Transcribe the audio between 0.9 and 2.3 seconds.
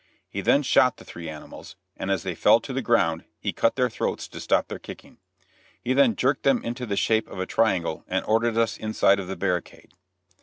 the three animals, and as